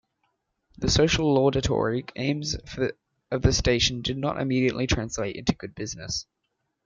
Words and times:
The 0.79 0.89
socially 0.89 1.27
laudatory 1.31 2.05
aims 2.15 2.57
of 3.29 3.41
the 3.43 3.53
station 3.53 4.01
did 4.01 4.17
not 4.17 4.41
immediately 4.41 4.87
translate 4.87 5.35
into 5.35 5.53
good 5.53 5.75
business. 5.75 6.25